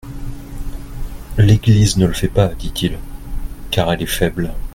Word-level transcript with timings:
«L'Église 1.37 1.97
ne 1.97 2.07
le 2.07 2.13
fait 2.13 2.27
pas, 2.27 2.47
dit-il, 2.55 2.97
car 3.69 3.93
elle 3.93 4.01
est 4.01 4.07
faible. 4.07 4.51